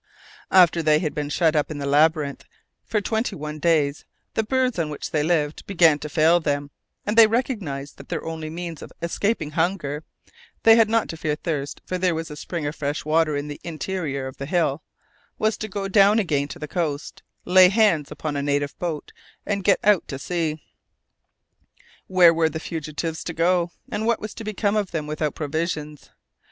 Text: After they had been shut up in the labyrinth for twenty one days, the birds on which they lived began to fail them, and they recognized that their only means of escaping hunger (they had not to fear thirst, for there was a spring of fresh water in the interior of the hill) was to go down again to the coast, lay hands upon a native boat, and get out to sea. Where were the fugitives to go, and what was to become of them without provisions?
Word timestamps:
After 0.49 0.81
they 0.81 0.97
had 0.97 1.13
been 1.13 1.29
shut 1.29 1.55
up 1.55 1.69
in 1.69 1.77
the 1.77 1.85
labyrinth 1.85 2.45
for 2.83 3.01
twenty 3.01 3.35
one 3.35 3.59
days, 3.59 4.03
the 4.33 4.41
birds 4.41 4.79
on 4.79 4.89
which 4.89 5.11
they 5.11 5.21
lived 5.21 5.67
began 5.67 5.99
to 5.99 6.09
fail 6.09 6.39
them, 6.39 6.71
and 7.05 7.15
they 7.15 7.27
recognized 7.27 7.97
that 7.97 8.09
their 8.09 8.25
only 8.25 8.49
means 8.49 8.81
of 8.81 8.91
escaping 9.03 9.51
hunger 9.51 10.03
(they 10.63 10.75
had 10.75 10.89
not 10.89 11.07
to 11.09 11.17
fear 11.17 11.35
thirst, 11.35 11.81
for 11.85 11.99
there 11.99 12.15
was 12.15 12.31
a 12.31 12.35
spring 12.35 12.65
of 12.65 12.75
fresh 12.75 13.05
water 13.05 13.37
in 13.37 13.47
the 13.47 13.61
interior 13.63 14.25
of 14.25 14.37
the 14.37 14.47
hill) 14.47 14.81
was 15.37 15.55
to 15.57 15.67
go 15.67 15.87
down 15.87 16.17
again 16.17 16.47
to 16.47 16.57
the 16.57 16.67
coast, 16.67 17.21
lay 17.45 17.69
hands 17.69 18.09
upon 18.11 18.35
a 18.35 18.41
native 18.41 18.75
boat, 18.79 19.13
and 19.45 19.63
get 19.63 19.77
out 19.83 20.07
to 20.07 20.17
sea. 20.17 20.63
Where 22.07 22.33
were 22.33 22.49
the 22.49 22.59
fugitives 22.59 23.23
to 23.25 23.33
go, 23.33 23.69
and 23.91 24.07
what 24.07 24.19
was 24.19 24.33
to 24.33 24.43
become 24.43 24.75
of 24.75 24.89
them 24.89 25.05
without 25.05 25.35
provisions? 25.35 26.09